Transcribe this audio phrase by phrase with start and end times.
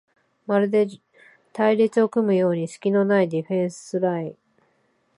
[0.47, 0.87] まるで
[1.53, 4.37] 隊列を組むようにすきのないディフェンスライン